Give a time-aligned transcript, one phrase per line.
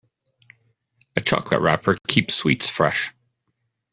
[1.15, 3.13] A chocolate wrapper keeps sweets fresh.